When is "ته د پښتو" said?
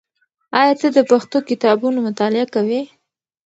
0.81-1.37